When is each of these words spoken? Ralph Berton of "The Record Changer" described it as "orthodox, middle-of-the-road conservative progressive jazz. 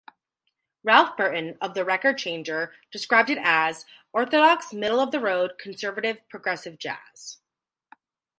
Ralph 0.83 1.15
Berton 1.15 1.59
of 1.61 1.75
"The 1.75 1.85
Record 1.85 2.17
Changer" 2.17 2.73
described 2.91 3.29
it 3.29 3.37
as 3.39 3.85
"orthodox, 4.11 4.73
middle-of-the-road 4.73 5.59
conservative 5.59 6.27
progressive 6.27 6.79
jazz. 6.79 7.37